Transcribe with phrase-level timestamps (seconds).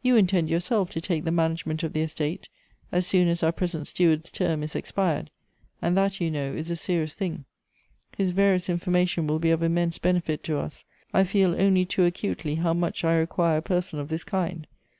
[0.00, 2.48] You intend yourself to take the manage ment of the estate,
[2.92, 5.28] as soon as our present steward's teim is expired;
[5.82, 7.46] and that, you know, is a serious thing.
[8.16, 12.54] His various information will be of immense benefit to us; I feel only too acutely
[12.54, 14.68] how much I require a person of this kind.